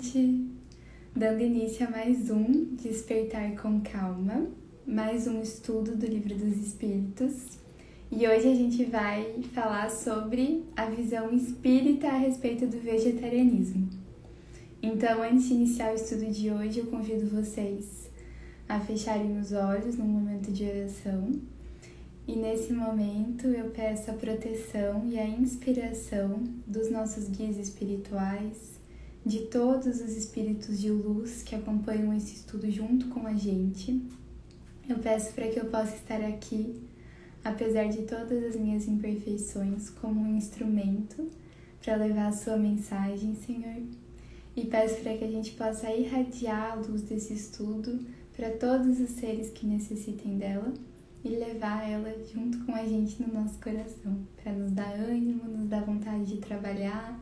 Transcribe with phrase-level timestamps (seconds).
[0.00, 0.46] gente!
[1.14, 4.46] Dando início a mais um Despertar com Calma,
[4.86, 7.58] mais um estudo do Livro dos Espíritos.
[8.10, 13.88] E hoje a gente vai falar sobre a visão espírita a respeito do vegetarianismo.
[14.80, 18.08] Então, antes de iniciar o estudo de hoje, eu convido vocês
[18.68, 21.32] a fecharem os olhos num momento de oração.
[22.28, 28.79] E nesse momento eu peço a proteção e a inspiração dos nossos guias espirituais
[29.24, 34.02] de todos os espíritos de luz que acompanham esse estudo junto com a gente.
[34.88, 36.80] Eu peço para que eu possa estar aqui,
[37.44, 41.28] apesar de todas as minhas imperfeições, como um instrumento
[41.82, 43.82] para levar a sua mensagem, Senhor.
[44.56, 48.00] E peço para que a gente possa irradiar a luz desse estudo
[48.34, 50.72] para todos os seres que necessitem dela
[51.22, 55.68] e levar ela junto com a gente no nosso coração, para nos dar ânimo, nos
[55.68, 57.20] dar vontade de trabalhar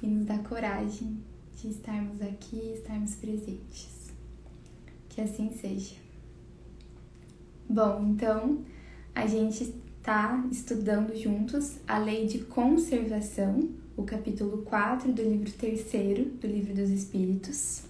[0.00, 1.18] e nos dar coragem
[1.60, 4.10] de estarmos aqui, estarmos presentes.
[5.08, 5.94] Que assim seja.
[7.68, 8.64] Bom, então
[9.14, 15.84] a gente está estudando juntos a Lei de Conservação, o capítulo 4 do livro 3
[16.40, 17.82] do Livro dos Espíritos.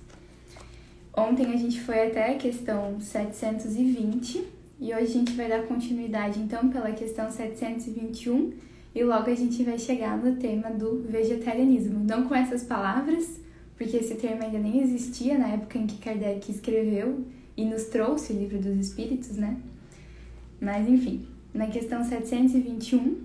[1.17, 4.47] Ontem a gente foi até a questão 720
[4.81, 8.53] e hoje a gente vai dar continuidade então pela questão 721
[8.95, 12.03] e logo a gente vai chegar no tema do vegetarianismo.
[12.05, 13.42] Não com essas palavras,
[13.83, 17.25] porque esse termo ainda nem existia na época em que Kardec escreveu
[17.57, 19.57] e nos trouxe o livro dos Espíritos, né?
[20.61, 23.23] Mas enfim, na questão 721,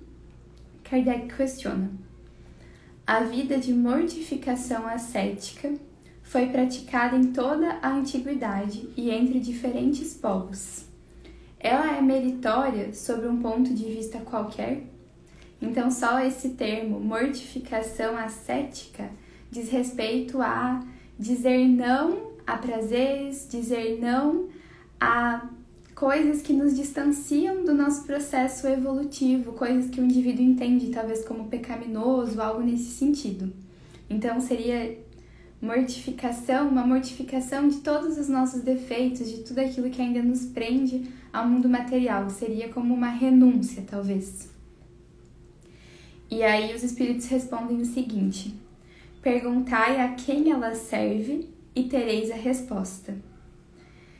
[0.84, 1.92] Kardec questiona:
[3.06, 5.72] A vida de mortificação ascética
[6.24, 10.86] foi praticada em toda a antiguidade e entre diferentes povos.
[11.60, 14.82] Ela é meritória sobre um ponto de vista qualquer?
[15.62, 19.10] Então, só esse termo, mortificação ascética,
[19.52, 20.84] diz respeito a
[21.18, 24.48] dizer não a prazeres, dizer não
[25.00, 25.50] a
[25.94, 31.50] coisas que nos distanciam do nosso processo evolutivo, coisas que o indivíduo entende talvez como
[31.50, 33.52] pecaminoso, algo nesse sentido.
[34.10, 34.98] Então seria
[35.62, 41.12] mortificação, uma mortificação de todos os nossos defeitos, de tudo aquilo que ainda nos prende
[41.34, 44.50] ao mundo material, seria como uma renúncia, talvez.
[46.30, 48.54] E aí os espíritos respondem o seguinte:
[49.22, 53.16] Perguntai a quem ela serve e tereis a resposta.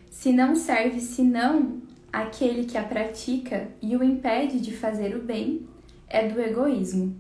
[0.10, 1.82] Se não serve senão
[2.12, 5.68] aquele que a pratica e o impede de fazer o bem,
[6.10, 7.16] é do egoísmo,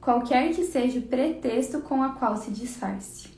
[0.00, 3.28] qualquer que seja o pretexto com a qual se disfarce.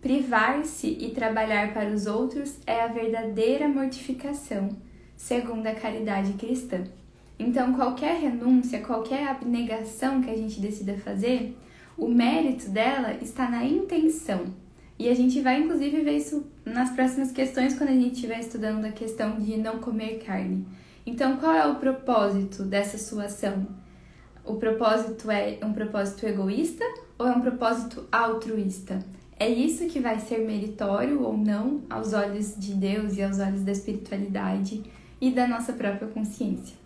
[0.00, 4.70] Privar-se e trabalhar para os outros é a verdadeira mortificação,
[5.16, 6.84] segundo a caridade cristã.
[7.38, 11.56] Então, qualquer renúncia, qualquer abnegação que a gente decida fazer,
[11.98, 14.46] o mérito dela está na intenção.
[14.96, 18.84] E a gente vai inclusive ver isso nas próximas questões quando a gente estiver estudando
[18.84, 20.64] a questão de não comer carne.
[21.04, 23.66] Então, qual é o propósito dessa sua ação?
[24.44, 26.84] O propósito é um propósito egoísta
[27.18, 28.98] ou é um propósito altruísta?
[29.38, 33.62] É isso que vai ser meritório ou não aos olhos de Deus e aos olhos
[33.62, 34.82] da espiritualidade
[35.20, 36.76] e da nossa própria consciência.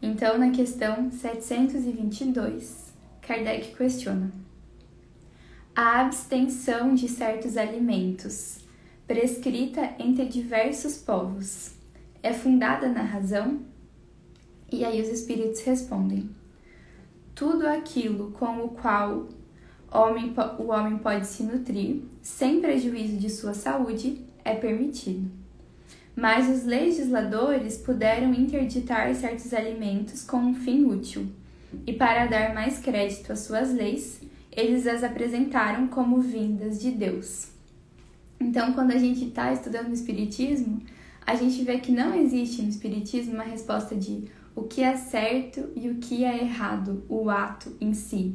[0.00, 2.89] Então, na questão 722,
[3.22, 4.32] Kardec questiona:
[5.74, 8.58] A abstenção de certos alimentos,
[9.06, 11.72] prescrita entre diversos povos,
[12.22, 13.60] é fundada na razão?
[14.72, 16.30] E aí os espíritos respondem:
[17.34, 19.28] Tudo aquilo com o qual
[19.92, 25.30] homem, o homem pode se nutrir, sem prejuízo de sua saúde, é permitido.
[26.16, 31.28] Mas os legisladores puderam interditar certos alimentos com um fim útil
[31.86, 34.20] e para dar mais crédito às suas leis,
[34.50, 37.48] eles as apresentaram como vindas de Deus.
[38.40, 40.80] Então, quando a gente está estudando o Espiritismo,
[41.26, 45.68] a gente vê que não existe no Espiritismo uma resposta de o que é certo
[45.76, 48.34] e o que é errado, o ato em si.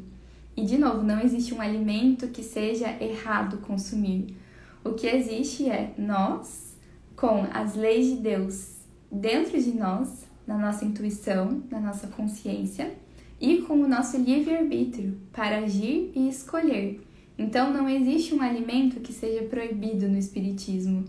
[0.55, 4.37] E, de novo, não existe um alimento que seja errado consumir.
[4.83, 6.77] O que existe é nós,
[7.15, 8.75] com as leis de Deus
[9.11, 12.95] dentro de nós, na nossa intuição, na nossa consciência,
[13.39, 17.01] e com o nosso livre-arbítrio para agir e escolher.
[17.37, 21.05] Então não existe um alimento que seja proibido no Espiritismo,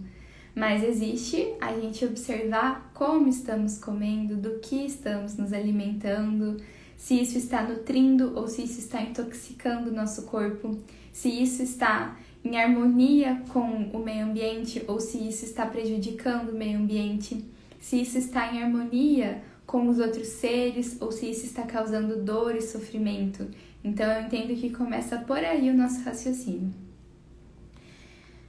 [0.55, 6.57] mas existe a gente observar como estamos comendo, do que estamos nos alimentando,
[6.97, 10.79] se isso está nutrindo ou se isso está intoxicando o nosso corpo,
[11.13, 16.57] se isso está em harmonia com o meio ambiente ou se isso está prejudicando o
[16.57, 17.45] meio ambiente,
[17.79, 22.55] se isso está em harmonia com os outros seres ou se isso está causando dor
[22.55, 23.49] e sofrimento.
[23.83, 26.73] Então eu entendo que começa por aí o nosso raciocínio.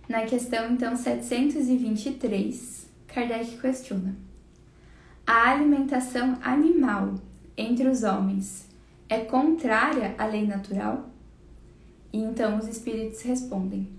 [0.08, 4.16] Na questão então 723, Kardec questiona:
[5.26, 7.16] A alimentação animal
[7.58, 8.68] entre os homens
[9.10, 11.10] é contrária à lei natural?
[12.14, 13.90] E então os espíritos respondem: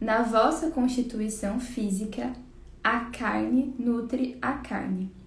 [0.00, 2.32] Na vossa constituição física,
[2.84, 5.21] a carne nutre a carne.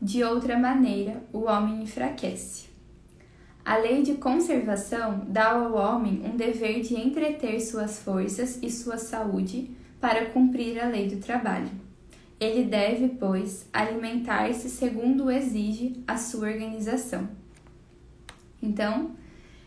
[0.00, 2.70] De outra maneira, o homem enfraquece.
[3.62, 8.96] A lei de conservação dá ao homem um dever de entreter suas forças e sua
[8.96, 9.70] saúde
[10.00, 11.70] para cumprir a lei do trabalho.
[12.40, 17.28] Ele deve, pois, alimentar-se segundo exige a sua organização.
[18.62, 19.10] Então,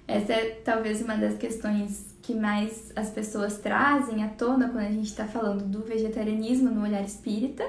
[0.07, 4.91] essa é talvez uma das questões que mais as pessoas trazem à tona quando a
[4.91, 7.63] gente está falando do vegetarianismo no olhar espírita,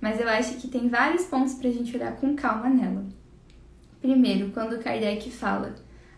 [0.00, 3.04] mas eu acho que tem vários pontos para a gente olhar com calma nela.
[4.00, 5.74] Primeiro, quando Kardec fala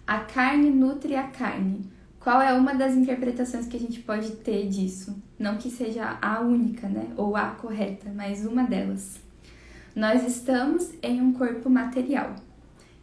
[0.07, 1.89] a carne nutre a carne,
[2.19, 5.17] qual é uma das interpretações que a gente pode ter disso?
[5.39, 7.09] Não que seja a única, né?
[7.17, 9.21] Ou a correta, mas uma delas.
[9.95, 12.35] Nós estamos em um corpo material.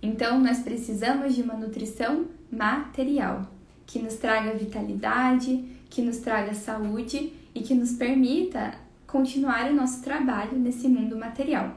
[0.01, 3.49] Então, nós precisamos de uma nutrição material,
[3.85, 8.75] que nos traga vitalidade, que nos traga saúde e que nos permita
[9.07, 11.75] continuar o nosso trabalho nesse mundo material.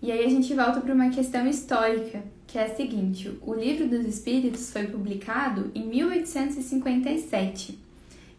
[0.00, 3.88] E aí a gente volta para uma questão histórica, que é a seguinte: o Livro
[3.88, 7.78] dos Espíritos foi publicado em 1857.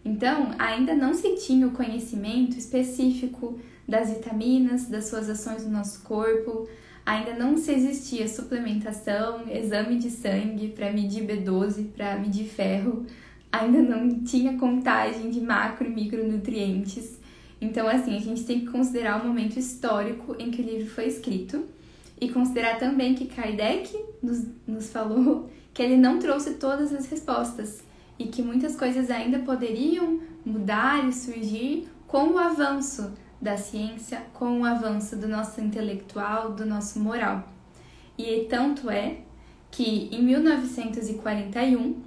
[0.06, 3.57] Então, ainda não se tinha o conhecimento específico
[3.88, 6.68] das vitaminas, das suas ações no nosso corpo,
[7.06, 13.06] ainda não se existia suplementação, exame de sangue para medir B12, para medir ferro,
[13.51, 17.23] ainda não tinha contagem de macro e micronutrientes.
[17.63, 21.07] Então, assim, a gente tem que considerar o momento histórico em que o livro foi
[21.07, 21.65] escrito
[22.19, 27.81] e considerar também que Kardec nos, nos falou que ele não trouxe todas as respostas
[28.19, 34.62] e que muitas coisas ainda poderiam mudar e surgir com o avanço da ciência com
[34.62, 37.48] o avanço do nosso intelectual, do nosso moral.
[38.18, 39.18] E tanto é
[39.71, 42.01] que em 1941,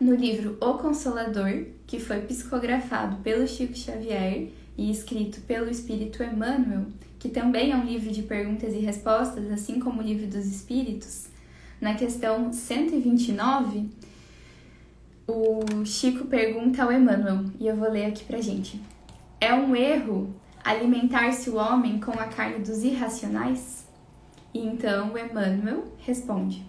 [0.00, 6.86] no livro O Consolador, que foi psicografado pelo Chico Xavier e escrito pelo Espírito Emmanuel,
[7.18, 11.26] que também é um livro de perguntas e respostas, assim como o Livro dos Espíritos,
[11.80, 13.90] na questão 129,
[15.26, 18.80] o Chico pergunta ao Emmanuel, e eu vou ler aqui pra gente.
[19.40, 20.32] É um erro
[20.64, 23.86] alimentar-se o homem com a carne dos irracionais?
[24.54, 26.64] E então Emmanuel responde: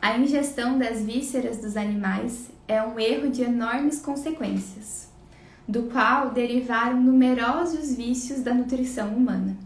[0.00, 5.09] A ingestão das vísceras dos animais é um erro de enormes consequências,
[5.70, 9.56] do qual derivaram numerosos vícios da nutrição humana.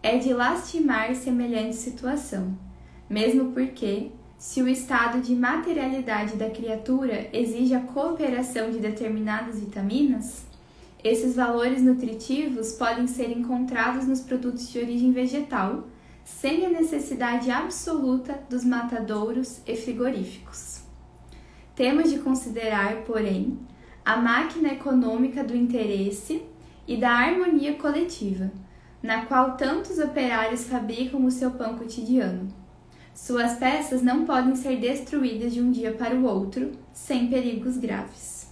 [0.00, 2.56] É de lastimar semelhante situação,
[3.10, 10.46] mesmo porque, se o estado de materialidade da criatura exige a cooperação de determinadas vitaminas,
[11.02, 15.88] esses valores nutritivos podem ser encontrados nos produtos de origem vegetal,
[16.24, 20.82] sem a necessidade absoluta dos matadouros e frigoríficos.
[21.74, 23.58] Temos de considerar, porém,
[24.06, 26.44] a máquina econômica do interesse
[26.86, 28.52] e da harmonia coletiva,
[29.02, 32.46] na qual tantos operários fabricam o seu pão cotidiano.
[33.12, 38.48] Suas peças não podem ser destruídas de um dia para o outro sem perigos graves.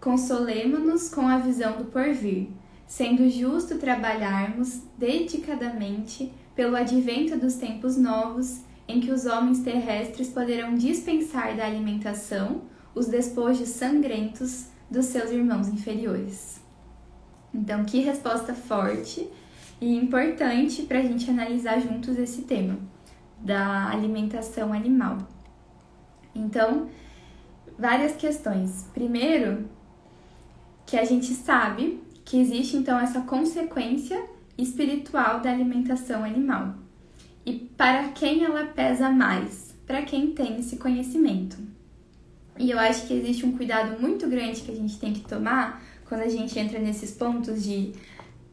[0.00, 2.48] Consolemo-nos com a visão do porvir,
[2.84, 10.74] sendo justo trabalharmos dedicadamente pelo advento dos tempos novos em que os homens terrestres poderão
[10.74, 12.62] dispensar da alimentação
[12.92, 16.60] os despojos sangrentos dos seus irmãos inferiores.
[17.52, 19.28] Então, que resposta forte
[19.80, 22.78] e importante para a gente analisar juntos esse tema
[23.38, 25.18] da alimentação animal.
[26.34, 26.88] Então,
[27.78, 28.88] várias questões.
[28.92, 29.68] Primeiro,
[30.86, 34.22] que a gente sabe que existe então essa consequência
[34.56, 36.74] espiritual da alimentação animal.
[37.44, 39.74] E para quem ela pesa mais?
[39.86, 41.56] Para quem tem esse conhecimento.
[42.60, 45.82] E eu acho que existe um cuidado muito grande que a gente tem que tomar
[46.04, 47.92] quando a gente entra nesses pontos de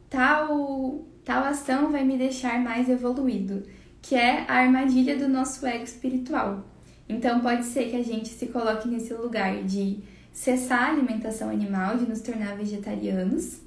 [0.08, 3.64] tal tal ação vai me deixar mais evoluído,
[4.00, 6.64] que é a armadilha do nosso ego espiritual.
[7.06, 9.98] Então pode ser que a gente se coloque nesse lugar de
[10.32, 13.60] cessar a alimentação animal, de nos tornar vegetarianos.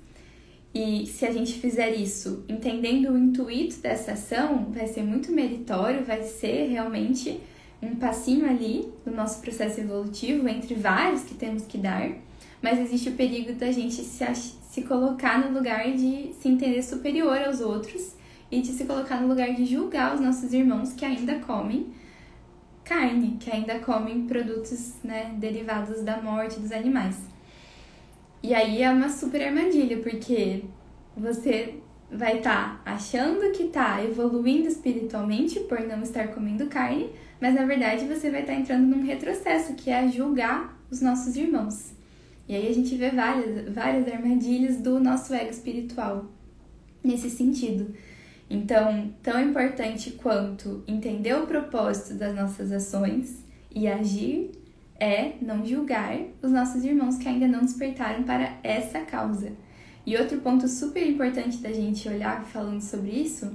[0.73, 6.03] E se a gente fizer isso entendendo o intuito dessa ação, vai ser muito meritório,
[6.03, 7.39] vai ser realmente
[7.81, 12.11] um passinho ali do nosso processo evolutivo, entre vários que temos que dar,
[12.61, 17.41] mas existe o perigo da gente se, se colocar no lugar de se entender superior
[17.41, 18.15] aos outros
[18.51, 21.87] e de se colocar no lugar de julgar os nossos irmãos que ainda comem
[22.83, 27.17] carne, que ainda comem produtos né, derivados da morte dos animais.
[28.43, 30.63] E aí é uma super armadilha, porque
[31.15, 31.75] você
[32.11, 37.09] vai estar tá achando que está evoluindo espiritualmente por não estar comendo carne,
[37.41, 41.35] mas na verdade você vai estar tá entrando num retrocesso, que é julgar os nossos
[41.35, 41.91] irmãos.
[42.47, 46.25] E aí a gente vê várias, várias armadilhas do nosso ego espiritual
[47.03, 47.93] nesse sentido.
[48.49, 53.43] Então, tão importante quanto entender o propósito das nossas ações
[53.73, 54.51] e agir
[54.99, 59.53] é não julgar os nossos irmãos que ainda não despertaram para essa causa.
[60.05, 63.51] E outro ponto super importante da gente olhar falando sobre isso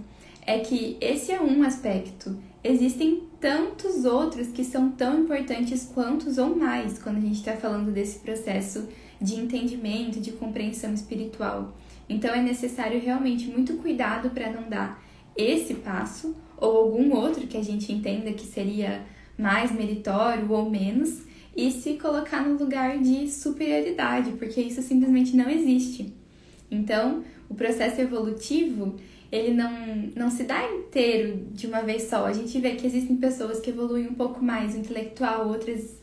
[0.46, 2.36] é que esse é um aspecto.
[2.62, 7.92] Existem tantos outros que são tão importantes quantos ou mais quando a gente está falando
[7.92, 8.88] desse processo
[9.20, 11.76] de entendimento, de compreensão espiritual.
[12.08, 15.02] Então é necessário realmente muito cuidado para não dar
[15.36, 19.04] esse passo ou algum outro que a gente entenda que seria
[19.36, 21.22] mais meritório ou menos
[21.54, 26.14] e se colocar no lugar de superioridade, porque isso simplesmente não existe.
[26.70, 28.96] Então, o processo evolutivo,
[29.30, 29.70] ele não,
[30.14, 32.26] não se dá inteiro de uma vez só.
[32.26, 35.96] A gente vê que existem pessoas que evoluem um pouco mais o intelectual, outras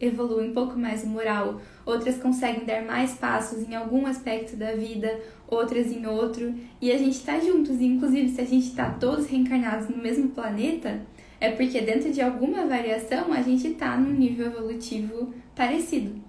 [0.00, 4.74] evoluem um pouco mais o moral, outras conseguem dar mais passos em algum aspecto da
[4.74, 7.80] vida, outras em outro, e a gente está juntos.
[7.80, 11.02] E, inclusive, se a gente está todos reencarnados no mesmo planeta,
[11.40, 16.20] é porque dentro de alguma variação a gente está num nível evolutivo parecido.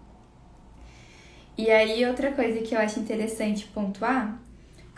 [1.58, 4.41] E aí, outra coisa que eu acho interessante pontuar,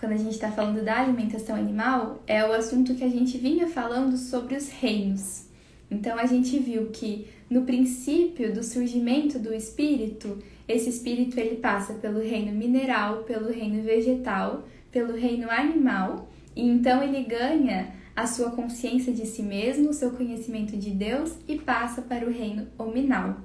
[0.03, 3.69] quando a gente está falando da alimentação animal, é o assunto que a gente vinha
[3.69, 5.45] falando sobre os reinos.
[5.89, 11.93] Então, a gente viu que no princípio do surgimento do espírito, esse espírito ele passa
[11.93, 18.51] pelo reino mineral, pelo reino vegetal, pelo reino animal, e então ele ganha a sua
[18.51, 23.37] consciência de si mesmo, o seu conhecimento de Deus e passa para o reino hominal.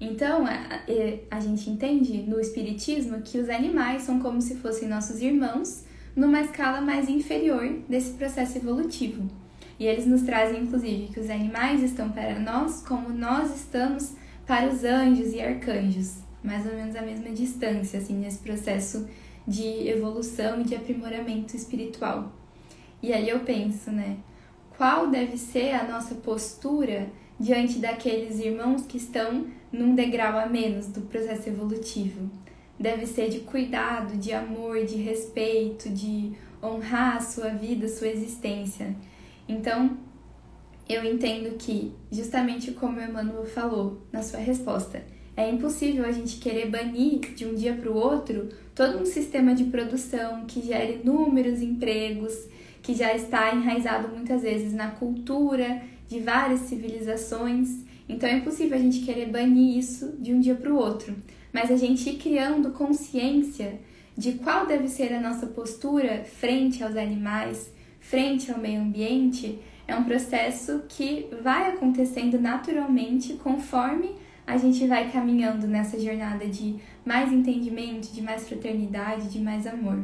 [0.00, 0.80] Então, a,
[1.30, 5.84] a, gente entende no Espiritismo que os animais são como se fossem nossos irmãos
[6.16, 9.28] numa escala mais inferior desse processo evolutivo.
[9.78, 14.14] E eles nos trazem, inclusive, que os animais estão para nós como nós estamos
[14.46, 19.06] para os anjos e arcanjos, mais ou menos a mesma distância, assim, nesse processo
[19.46, 22.32] de evolução e de aprimoramento espiritual.
[23.02, 24.16] E aí eu penso, né?
[24.76, 30.86] Qual deve ser a nossa postura diante daqueles irmãos que estão num degrau a menos
[30.88, 32.30] do processo evolutivo?
[32.78, 38.94] Deve ser de cuidado, de amor, de respeito, de honrar a sua vida, sua existência.
[39.48, 39.98] Então,
[40.88, 45.04] eu entendo que, justamente como o Emmanuel falou na sua resposta,
[45.36, 49.54] é impossível a gente querer banir de um dia para o outro todo um sistema
[49.54, 52.34] de produção que gere inúmeros empregos,
[52.82, 57.84] que já está enraizado muitas vezes na cultura de várias civilizações.
[58.10, 61.14] Então é impossível a gente querer banir isso de um dia para o outro,
[61.52, 63.80] mas a gente ir criando consciência
[64.18, 69.94] de qual deve ser a nossa postura frente aos animais, frente ao meio ambiente, é
[69.94, 74.10] um processo que vai acontecendo naturalmente conforme
[74.44, 80.02] a gente vai caminhando nessa jornada de mais entendimento, de mais fraternidade, de mais amor.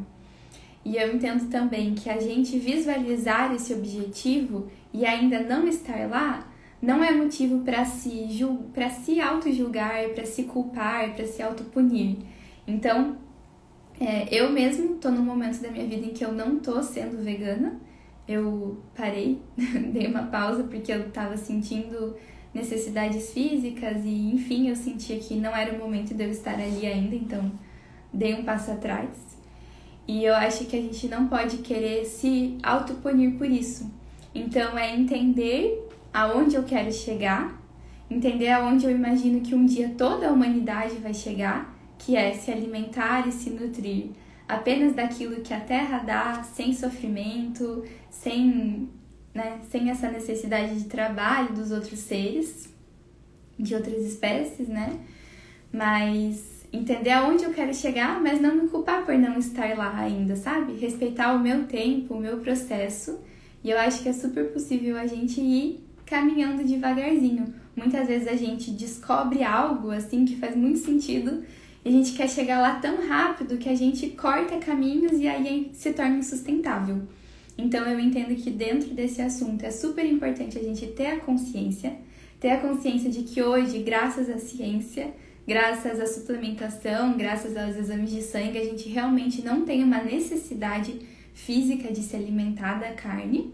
[0.84, 6.46] E eu entendo também que a gente visualizar esse objetivo e ainda não estar lá
[6.86, 8.28] não é motivo para se,
[8.72, 12.18] para se auto-julgar, para se culpar, para se auto-punir.
[12.64, 13.16] Então,
[14.00, 17.24] é, eu mesmo tô num momento da minha vida em que eu não tô sendo
[17.24, 17.80] vegana.
[18.28, 19.42] Eu parei,
[19.92, 22.14] dei uma pausa porque eu tava sentindo
[22.54, 26.86] necessidades físicas e, enfim, eu sentia que não era o momento de eu estar ali
[26.86, 27.50] ainda, então
[28.12, 29.10] dei um passo atrás.
[30.06, 33.90] E eu acho que a gente não pode querer se autopunir por isso.
[34.32, 35.85] Então é entender
[36.16, 37.62] aonde eu quero chegar,
[38.10, 42.50] entender aonde eu imagino que um dia toda a humanidade vai chegar, que é se
[42.50, 44.12] alimentar e se nutrir
[44.48, 48.88] apenas daquilo que a terra dá, sem sofrimento, sem,
[49.34, 52.74] né, sem essa necessidade de trabalho dos outros seres,
[53.58, 54.98] de outras espécies, né?
[55.70, 60.34] Mas entender aonde eu quero chegar, mas não me culpar por não estar lá ainda,
[60.34, 60.78] sabe?
[60.78, 63.20] Respeitar o meu tempo, o meu processo.
[63.62, 67.52] E eu acho que é super possível a gente ir caminhando devagarzinho.
[67.76, 71.44] Muitas vezes a gente descobre algo assim que faz muito sentido
[71.84, 75.70] e a gente quer chegar lá tão rápido que a gente corta caminhos e aí
[75.74, 77.02] se torna insustentável.
[77.58, 81.96] Então eu entendo que dentro desse assunto é super importante a gente ter a consciência,
[82.38, 85.12] ter a consciência de que hoje, graças à ciência,
[85.46, 91.00] graças à suplementação, graças aos exames de sangue, a gente realmente não tem uma necessidade
[91.34, 93.52] física de se alimentar da carne.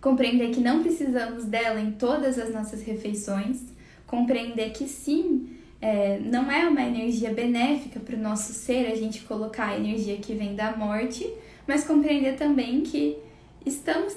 [0.00, 3.60] Compreender que não precisamos dela em todas as nossas refeições,
[4.06, 5.48] compreender que sim,
[5.80, 10.16] é, não é uma energia benéfica para o nosso ser a gente colocar a energia
[10.16, 11.30] que vem da morte,
[11.66, 13.16] mas compreender também que
[13.64, 14.16] estamos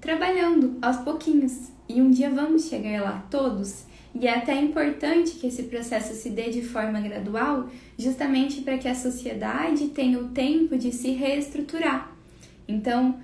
[0.00, 3.86] trabalhando aos pouquinhos e um dia vamos chegar lá todos.
[4.14, 8.88] E é até importante que esse processo se dê de forma gradual, justamente para que
[8.88, 12.12] a sociedade tenha o tempo de se reestruturar.
[12.66, 13.18] Então,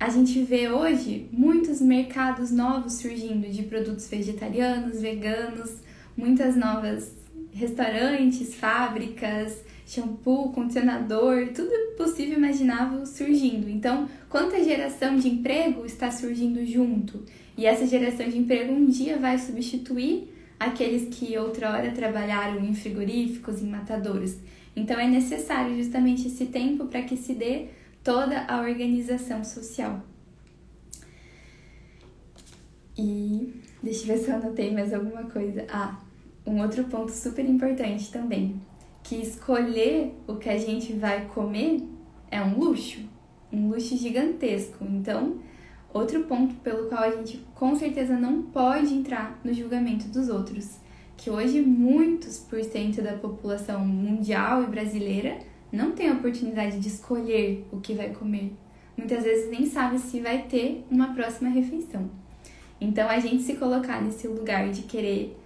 [0.00, 5.78] a gente vê hoje muitos mercados novos surgindo de produtos vegetarianos, veganos,
[6.16, 7.12] muitas novas
[7.52, 13.68] restaurantes, fábricas, shampoo, condicionador, tudo possível e imaginável surgindo.
[13.68, 17.24] Então, quanta geração de emprego está surgindo junto?
[17.56, 23.60] E essa geração de emprego um dia vai substituir aqueles que outrora trabalharam em frigoríficos,
[23.60, 24.36] em matadouros.
[24.76, 27.66] Então, é necessário justamente esse tempo para que se dê
[28.08, 30.00] toda a organização social.
[32.96, 35.66] E deixa eu ver se eu anotei mais alguma coisa.
[35.70, 36.00] Ah,
[36.46, 38.62] um outro ponto super importante também,
[39.02, 41.82] que escolher o que a gente vai comer
[42.30, 43.06] é um luxo,
[43.52, 44.86] um luxo gigantesco.
[44.86, 45.40] Então,
[45.92, 50.78] outro ponto pelo qual a gente com certeza não pode entrar no julgamento dos outros,
[51.14, 56.88] que hoje muitos por cento da população mundial e brasileira não tem a oportunidade de
[56.88, 58.52] escolher o que vai comer.
[58.96, 62.10] Muitas vezes nem sabe se vai ter uma próxima refeição.
[62.80, 65.38] Então, a gente se colocar nesse lugar de querer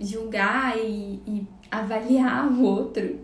[0.00, 3.20] julgar e, e avaliar o outro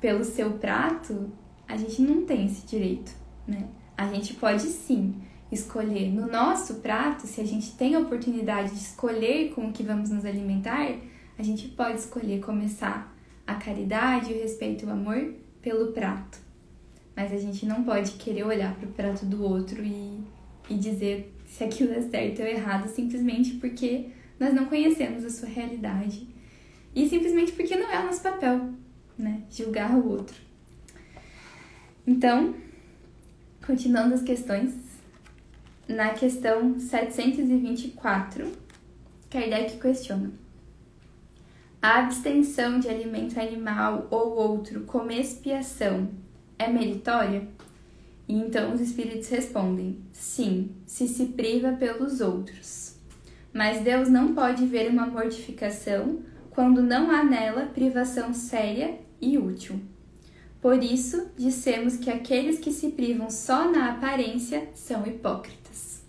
[0.00, 1.30] pelo seu prato,
[1.66, 3.12] a gente não tem esse direito,
[3.46, 3.68] né?
[3.96, 5.14] A gente pode sim
[5.50, 9.82] escolher no nosso prato, se a gente tem a oportunidade de escolher com o que
[9.82, 10.94] vamos nos alimentar,
[11.38, 13.14] a gente pode escolher começar
[13.46, 16.38] a caridade, o respeito o amor pelo prato.
[17.16, 20.20] Mas a gente não pode querer olhar para o prato do outro e,
[20.70, 24.06] e dizer se aquilo é certo ou errado simplesmente porque
[24.38, 26.28] nós não conhecemos a sua realidade
[26.94, 28.70] e simplesmente porque não é o nosso papel,
[29.18, 29.42] né?
[29.50, 30.36] Julgar o outro.
[32.06, 32.54] Então,
[33.66, 34.74] continuando as questões,
[35.86, 38.50] na questão 724,
[39.30, 40.30] Kardec questiona:
[41.80, 46.08] a abstenção de alimento animal ou outro como expiação
[46.58, 47.46] é meritória?
[48.28, 52.96] E então os espíritos respondem: sim, se se priva pelos outros.
[53.52, 59.80] Mas Deus não pode ver uma mortificação quando não há nela privação séria e útil.
[60.60, 66.02] Por isso, dissemos que aqueles que se privam só na aparência são hipócritas.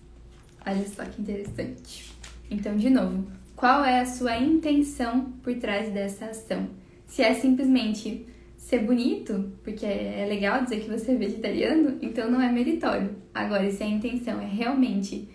[0.66, 2.12] Olha só que interessante.
[2.50, 3.28] Então, de novo,
[3.60, 6.70] qual é a sua intenção por trás dessa ação.
[7.06, 12.42] Se é simplesmente ser bonito, porque é legal dizer que você é vegetariano, então não
[12.42, 13.18] é meritório.
[13.34, 15.28] Agora, se a intenção é realmente.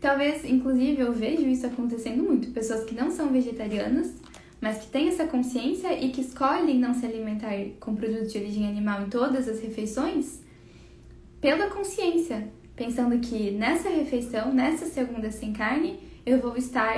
[0.00, 2.50] Talvez, inclusive, eu vejo isso acontecendo muito.
[2.50, 4.10] Pessoas que não são vegetarianas,
[4.58, 8.66] mas que têm essa consciência e que escolhem não se alimentar com produtos de origem
[8.66, 10.40] animal em todas as refeições,
[11.42, 16.96] pela consciência, pensando que nessa refeição, nessa segunda sem carne, eu vou estar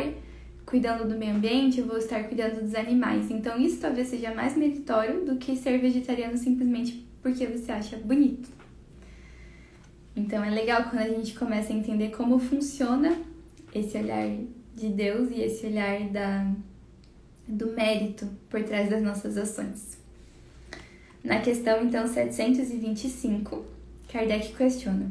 [0.69, 3.31] cuidando do meio ambiente, eu vou estar cuidando dos animais.
[3.31, 8.51] Então, isso talvez seja mais meritório do que ser vegetariano simplesmente porque você acha bonito.
[10.15, 13.19] Então, é legal quando a gente começa a entender como funciona
[13.75, 14.29] esse olhar
[14.75, 16.53] de Deus e esse olhar da,
[17.47, 19.99] do mérito por trás das nossas ações.
[21.25, 23.65] Na questão, então, 725,
[24.13, 25.11] Kardec questiona.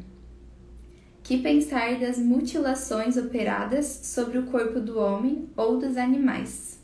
[1.27, 6.79] Que pensar das mutilações operadas sobre o corpo do homem ou dos animais?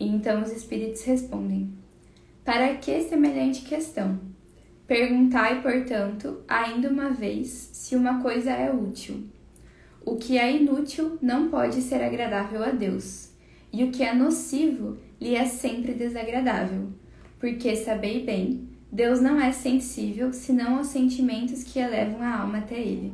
[0.00, 1.74] Então os espíritos respondem:
[2.42, 4.18] Para que semelhante questão?
[4.86, 9.24] Perguntai, portanto, ainda uma vez, se uma coisa é útil.
[10.06, 13.28] O que é inútil não pode ser agradável a Deus,
[13.70, 16.88] e o que é nocivo lhe é sempre desagradável,
[17.38, 22.78] porque sabei bem Deus não é sensível senão aos sentimentos que elevam a alma até
[22.78, 23.10] Ele.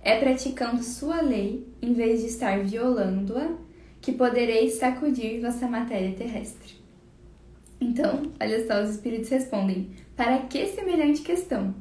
[0.00, 3.50] É praticando sua lei, em vez de estar violando-a,
[4.00, 6.74] que podereis sacudir vossa matéria terrestre.
[7.80, 11.74] Então, olha só, os espíritos respondem: para que semelhante questão?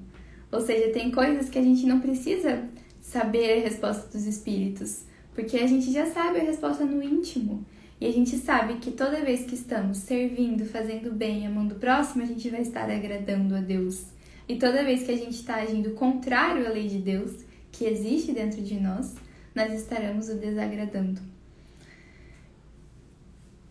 [0.51, 2.67] Ou seja, tem coisas que a gente não precisa
[2.99, 5.03] saber a resposta dos espíritos,
[5.35, 7.63] porque a gente já sabe a resposta no íntimo.
[8.01, 12.23] E a gente sabe que toda vez que estamos servindo, fazendo bem, amando o próximo,
[12.23, 14.05] a gente vai estar agradando a Deus.
[14.49, 17.31] E toda vez que a gente está agindo contrário à lei de Deus,
[17.71, 19.13] que existe dentro de nós,
[19.53, 21.21] nós estaremos o desagradando.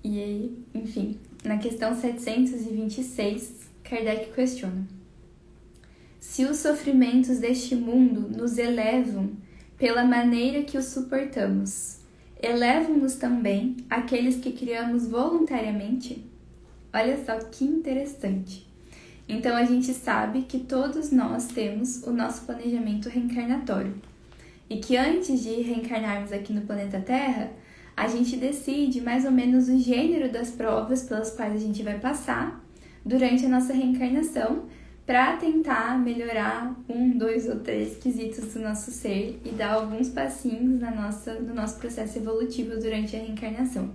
[0.04, 4.86] E aí, enfim, na questão 726, Kardec questiona:
[6.20, 9.32] Se os sofrimentos deste mundo nos elevam,
[9.76, 11.99] pela maneira que os suportamos,
[12.42, 16.24] elevam-nos também aqueles que criamos voluntariamente?
[16.92, 18.66] Olha só que interessante.
[19.28, 23.94] Então a gente sabe que todos nós temos o nosso planejamento reencarnatório
[24.68, 27.50] e que antes de reencarnarmos aqui no planeta Terra,
[27.96, 31.98] a gente decide mais ou menos o gênero das provas pelas quais a gente vai
[31.98, 32.64] passar
[33.04, 34.64] durante a nossa reencarnação
[35.10, 40.80] para tentar melhorar um, dois ou três quesitos do nosso ser e dar alguns passinhos
[40.80, 43.90] na nossa, no nosso processo evolutivo durante a reencarnação.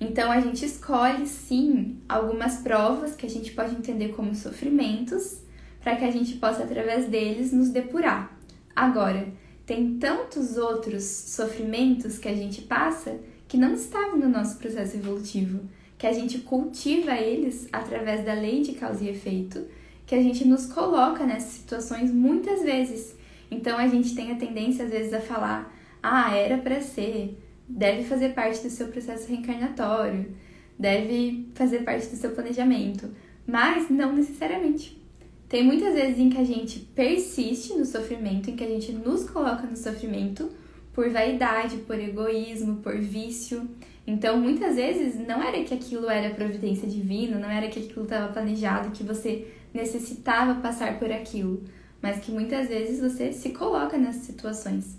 [0.00, 5.38] Então a gente escolhe sim algumas provas que a gente pode entender como sofrimentos,
[5.80, 8.38] para que a gente possa através deles nos depurar.
[8.76, 9.26] Agora,
[9.66, 15.68] tem tantos outros sofrimentos que a gente passa que não estavam no nosso processo evolutivo,
[16.02, 19.64] que a gente cultiva eles através da lei de causa e efeito,
[20.04, 23.14] que a gente nos coloca nessas situações muitas vezes.
[23.48, 27.38] Então a gente tem a tendência às vezes a falar: "Ah, era para ser",
[27.68, 30.34] deve fazer parte do seu processo reencarnatório,
[30.76, 33.08] deve fazer parte do seu planejamento,
[33.46, 35.00] mas não necessariamente.
[35.48, 39.30] Tem muitas vezes em que a gente persiste no sofrimento, em que a gente nos
[39.30, 40.50] coloca no sofrimento
[40.92, 43.70] por vaidade, por egoísmo, por vício.
[44.06, 48.32] Então, muitas vezes não era que aquilo era providência divina, não era que aquilo estava
[48.32, 51.62] planejado, que você necessitava passar por aquilo,
[52.00, 54.98] mas que muitas vezes você se coloca nessas situações.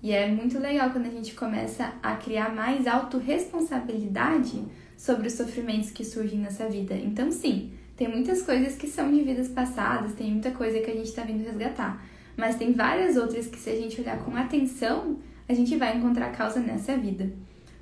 [0.00, 4.62] E é muito legal quando a gente começa a criar mais autorresponsabilidade
[4.96, 6.94] sobre os sofrimentos que surgem nessa vida.
[6.94, 10.94] Então, sim, tem muitas coisas que são de vidas passadas, tem muita coisa que a
[10.94, 12.04] gente está vindo resgatar.
[12.36, 16.30] Mas tem várias outras que, se a gente olhar com atenção, a gente vai encontrar
[16.30, 17.32] causa nessa vida.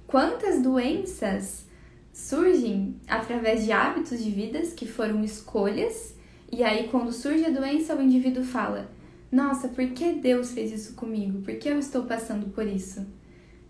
[0.07, 1.67] Quantas doenças
[2.13, 6.15] surgem através de hábitos de vidas que foram escolhas,
[6.51, 8.89] e aí, quando surge a doença, o indivíduo fala:
[9.33, 11.43] Nossa, por que Deus fez isso comigo?
[11.43, 13.05] Por que eu estou passando por isso?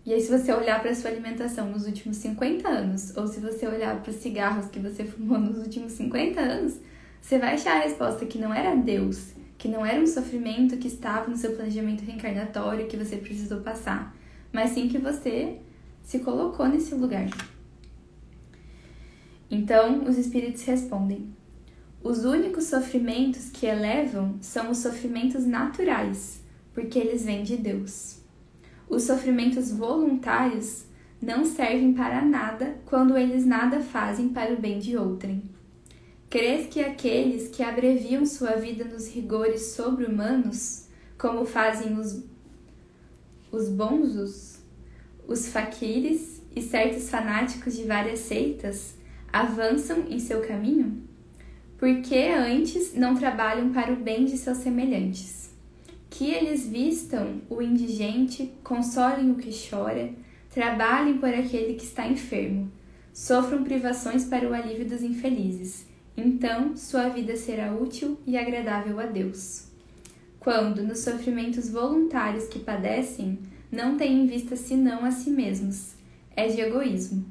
[0.05, 3.39] E aí, se você olhar para a sua alimentação nos últimos 50 anos, ou se
[3.39, 6.79] você olhar para os cigarros que você fumou nos últimos 50 anos,
[7.19, 10.87] você vai achar a resposta que não era Deus, que não era um sofrimento que
[10.87, 14.15] estava no seu planejamento reencarnatório que você precisou passar,
[14.53, 15.57] mas sim que você
[16.07, 17.27] se colocou nesse lugar.
[19.51, 21.35] Então, os espíritos respondem:
[22.01, 26.41] os únicos sofrimentos que elevam são os sofrimentos naturais,
[26.73, 28.21] porque eles vêm de Deus.
[28.87, 30.85] Os sofrimentos voluntários
[31.21, 35.43] não servem para nada quando eles nada fazem para o bem de outrem.
[36.29, 42.23] Crês que aqueles que abreviam sua vida nos rigores sobre-humanos, como fazem os,
[43.51, 44.56] os bonzos,
[45.27, 48.95] os faquires e certos fanáticos de várias seitas,
[49.31, 51.03] avançam em seu caminho?
[51.77, 55.47] Porque antes não trabalham para o bem de seus semelhantes
[56.09, 60.09] que eles vistam o indigente, consolem o que chora,
[60.49, 62.71] trabalhem por aquele que está enfermo,
[63.13, 65.85] sofram privações para o alívio dos infelizes.
[66.15, 69.67] Então sua vida será útil e agradável a Deus.
[70.39, 73.37] Quando, nos sofrimentos voluntários que padecem,
[73.71, 75.95] não têm em vista senão a si mesmos,
[76.35, 77.25] é de egoísmo.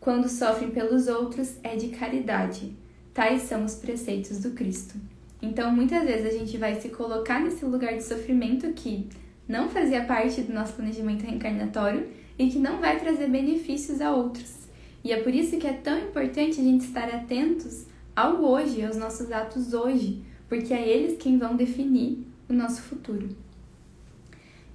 [0.00, 2.74] Quando sofrem pelos outros, é de caridade.
[3.12, 4.94] Tais são os preceitos do Cristo.
[5.42, 9.08] Então, muitas vezes a gente vai se colocar nesse lugar de sofrimento que
[9.46, 14.60] não fazia parte do nosso planejamento reencarnatório e que não vai trazer benefícios a outros.
[15.02, 18.96] E é por isso que é tão importante a gente estar atentos ao hoje, aos
[18.96, 23.28] nossos atos hoje, porque é eles quem vão definir o nosso futuro.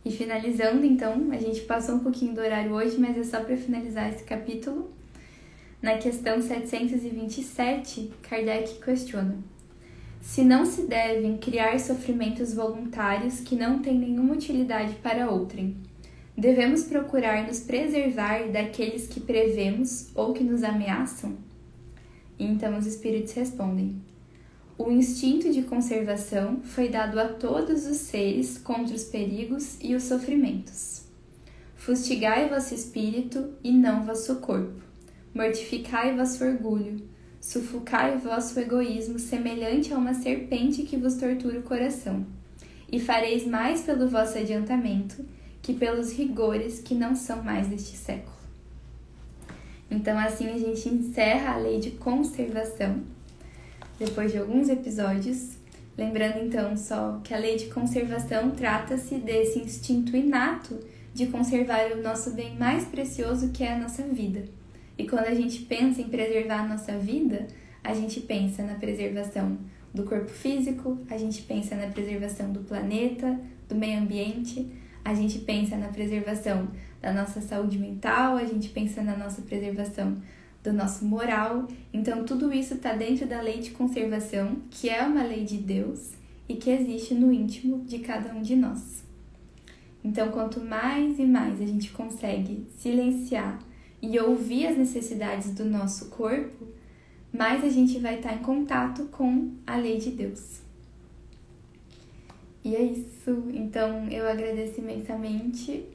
[0.06, 3.58] E finalizando, então, a gente passou um pouquinho do horário hoje, mas é só para
[3.58, 4.92] finalizar esse capítulo.
[5.82, 9.36] Na questão 727, Kardec questiona:
[10.22, 15.76] se não se devem criar sofrimentos voluntários que não têm nenhuma utilidade para outrem.
[16.38, 21.38] Devemos procurar nos preservar daqueles que prevemos ou que nos ameaçam?
[22.38, 24.02] então os espíritos respondem:
[24.78, 30.04] O instinto de conservação foi dado a todos os seres contra os perigos e os
[30.04, 31.04] sofrimentos.
[31.76, 34.82] Fustigai vosso espírito e não vosso corpo.
[35.34, 42.26] Mortificai vosso orgulho Sufocai vosso egoísmo semelhante a uma serpente que vos tortura o coração,
[42.92, 45.24] e fareis mais pelo vosso adiantamento
[45.62, 48.36] que pelos rigores que não são mais deste século.
[49.92, 53.04] Então, assim a gente encerra a lei de conservação,
[54.00, 55.58] depois de alguns episódios.
[55.98, 60.80] Lembrando então só que a lei de conservação trata-se desse instinto inato
[61.14, 64.44] de conservar o nosso bem mais precioso que é a nossa vida
[64.98, 67.48] e quando a gente pensa em preservar a nossa vida,
[67.84, 69.58] a gente pensa na preservação
[69.94, 74.68] do corpo físico, a gente pensa na preservação do planeta, do meio ambiente,
[75.04, 76.68] a gente pensa na preservação
[77.02, 80.16] da nossa saúde mental, a gente pensa na nossa preservação
[80.66, 81.68] do nosso moral.
[81.94, 86.12] Então, tudo isso está dentro da lei de conservação, que é uma lei de Deus
[86.50, 89.04] e que existe no íntimo de cada um de nós.
[90.04, 93.60] Então, quanto mais e mais a gente consegue silenciar
[94.02, 96.68] e ouvir as necessidades do nosso corpo,
[97.32, 100.62] mais a gente vai estar em contato com a lei de Deus.
[102.64, 103.44] E é isso.
[103.54, 105.86] Então, eu agradeço imensamente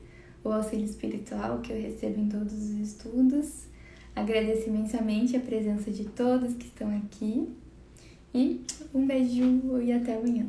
[0.45, 3.70] o auxílio espiritual que eu recebo em todos os estudos.
[4.21, 7.49] Agradeço imensamente a presença de todos que estão aqui.
[8.35, 8.61] E
[8.95, 10.47] um beijo e até amanhã.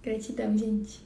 [0.00, 1.04] Gratidão, gente.